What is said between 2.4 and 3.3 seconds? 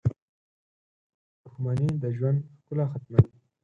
ښکلا ختموي.